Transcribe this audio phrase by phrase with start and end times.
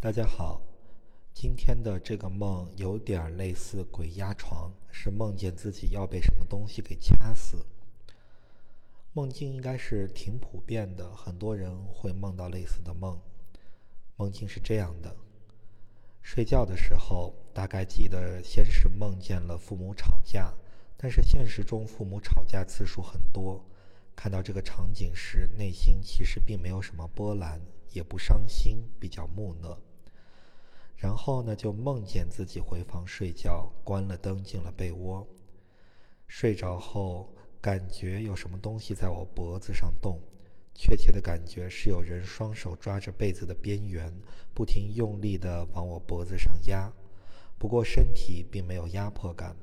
[0.00, 0.62] 大家好，
[1.34, 7.66] 今天的这个梦有点类似鬼压床，是梦见自己要被什么东西给掐死。
[9.12, 13.20] 梦境应该是挺普遍的，很多人会梦到类似的梦。
[14.14, 15.16] 梦境是这样的：
[16.22, 20.54] 睡觉的时候，大概记得先是梦见了父母吵架，
[20.96, 23.66] 但是现实中父母吵架次数很多。
[24.14, 27.60] 看到这个场景时，内心其实并没有什么波澜，
[27.90, 29.76] 也不伤心，比较木讷。
[30.98, 35.24] 然后呢，就梦见自己回房睡觉，关了灯，进了被窝。
[36.26, 40.20] 睡着后，感觉有什么东西在我脖子上动，
[40.74, 44.12] 确切的感觉是有人双手抓着被子的边缘，
[44.52, 46.92] 不停用力地往我脖子上压。
[47.60, 49.56] 不过身体并没有压迫感。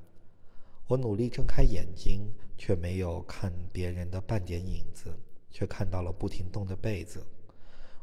[0.88, 5.14] 我努力睁开眼睛，却没有看别人的半点影子，
[5.52, 7.26] 却看到了不停动的被子。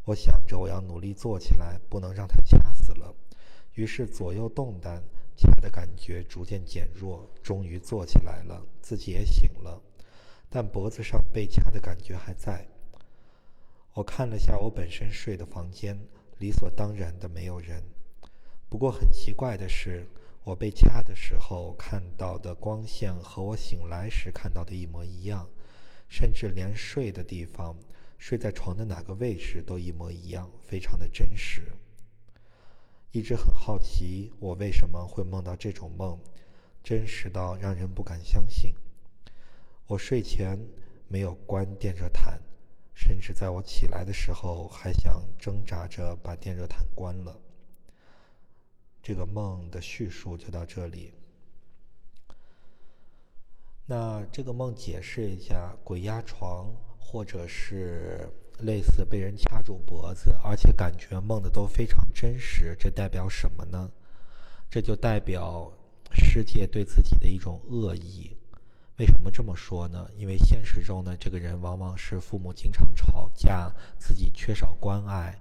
[0.05, 3.15] 我想着，我要努力坐起来，不能让他掐死了。
[3.74, 5.03] 于是左右动弹，
[5.36, 9.81] 掐的感觉逐渐减弱，终于坐起来了，自己也醒了，
[10.50, 12.67] 但脖子上被掐的感觉还在。
[13.94, 15.98] 我看了下我本身睡的房间，
[16.39, 17.84] 理所当然的没有人。
[18.69, 20.09] 不过很奇怪的是，
[20.42, 25.48] 我被掐的时候看到的光线和我醒来时看到的一模一样，
[26.09, 27.77] 甚至连睡的地方。
[28.23, 31.73] 睡在床的哪个位置都一模一样，非常的真实。
[33.11, 36.17] 一直很好奇，我为什么会梦到这种梦，
[36.84, 38.73] 真实到让人不敢相信。
[39.89, 40.56] 我睡前
[41.09, 42.41] 没有关电热毯，
[42.95, 47.41] 甚至在我起来的时候还想挣扎着把电热毯关了。
[49.03, 51.12] 这个梦的叙述就到这里。
[53.84, 56.73] 那这个梦解释一下，鬼压床。
[57.12, 58.27] 或者是
[58.60, 63.91] 类似被人掐住脖子，而且感觉梦的都非常真实，这代表什么呢？
[64.70, 65.70] 这就代表
[66.10, 68.34] 世界对自己的一种恶意。
[68.97, 70.09] 为什么这么说呢？
[70.16, 75.38] 因为现实中呢，这个人往往是父母经常吵架，自己缺少关爱。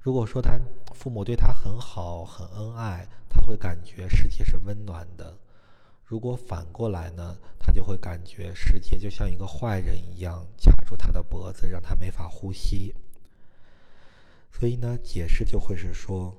[0.00, 0.56] 如果说他
[0.94, 5.36] 父母对他很好、很恩爱，他会感觉世界是温暖的。
[6.08, 12.94] 如果反过来呢，他就会感觉世界就像一个坏人一样卡住他的脖子，让他没法呼吸。
[14.50, 16.34] 所以呢，解释就会是说，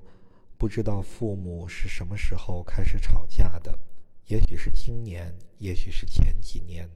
[0.58, 3.78] 不知道父母是什么时候开始吵架的，
[4.26, 6.90] 也许是今年，也许是前几年，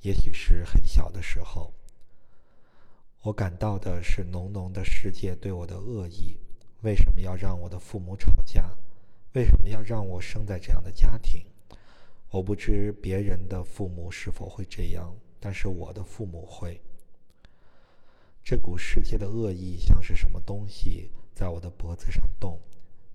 [0.00, 1.72] 也许是很小的时候。
[3.22, 6.36] 我感到的是浓浓的世界对我的恶意。
[6.80, 8.68] 为什么要让我的父母吵架？
[9.34, 11.46] 为什么要让我生在这样的家庭？
[12.30, 16.80] 我不知别人的父母是否会这样，但是我的父母会。
[18.44, 22.60] 这股世界的恶意像是什么东西在我的脖子上动，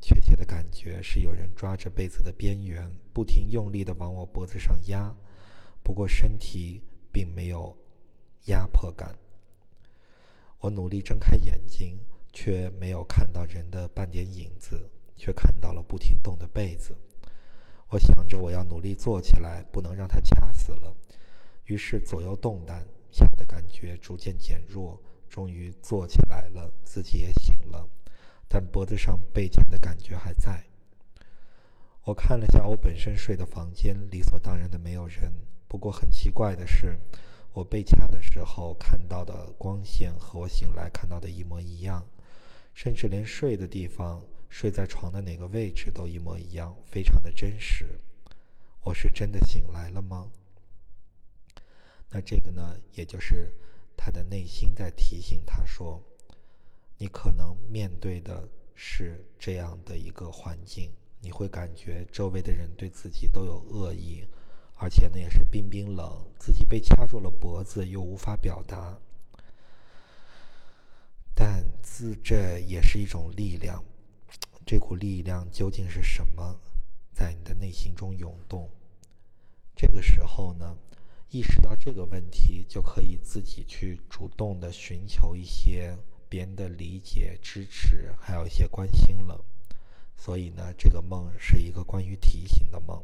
[0.01, 5.15] 确切的感觉是有人抓着被子的边缘，不停用力的往我脖子上压。
[5.81, 6.81] 不过身体
[7.11, 7.75] 并没有
[8.45, 9.17] 压迫感。
[10.59, 11.97] 我努力睁开眼睛，
[12.33, 16.97] 却没有看到人的半点影子，却看到了不停动的被子。
[17.89, 20.93] 我想着，我要努力坐起来，不能让他掐死了。
[21.65, 27.87] 于是左右动弹，掐的感觉逐渐减弱，终于坐起来了，自己也醒了，
[28.47, 30.63] 但脖子上被掐的感觉还在。
[32.03, 35.31] 我看了下我本身睡的房间，理所当然的没有人。
[35.67, 36.99] 不过很奇怪的是，
[37.53, 42.07] 我被掐的时候看到的光线和我醒来看到的一模一样，
[42.73, 44.21] 甚至连睡的地方。
[44.49, 47.99] 睡在床的哪个位置都一模一样，非常的真实。
[48.83, 50.31] 我是真的醒来了吗？
[52.09, 53.53] 那这个呢，也就是
[53.97, 56.01] 他的内心在提醒他说
[56.97, 64.23] ：“你可能面对的是这样的一个环境，你会感觉周围的人对自己都有恶意，
[64.77, 68.99] 而且呢也是冰冰冷，自己被掐住了脖子又无法表达。
[71.33, 73.83] 但自这也是一种力量。”
[74.65, 76.59] 这股力量究竟是什么，
[77.13, 78.67] 在你的内心中涌动？
[79.75, 80.75] 这个时候呢，
[81.29, 85.95] 意识到这个问题，就可以自己去主动的寻求一些
[86.27, 89.39] 别人的理解、支持，还有一些关心了。
[90.17, 93.03] 所以呢，这个梦是一个关于提醒的梦。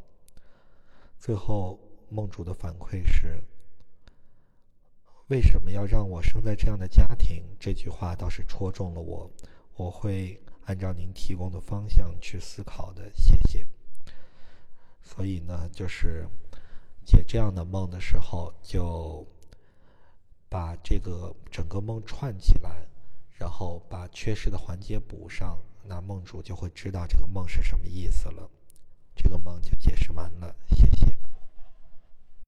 [1.20, 1.78] 最后，
[2.08, 3.40] 梦主的反馈是：
[5.28, 7.44] 为什么要让我生在这样的家庭？
[7.60, 9.30] 这句话倒是戳中了我，
[9.76, 10.42] 我会。
[10.64, 13.66] 按照您提供的方向去思考的，谢谢。
[15.02, 16.26] 所以呢，就是
[17.04, 19.26] 解这样的梦的时候，就
[20.48, 22.86] 把这个整个梦串起来，
[23.32, 28.48] 然后把缺失的环节补上，那梦主就会知道这个梦是什么意思了。
[29.14, 31.16] 这个梦就解释完了，谢谢。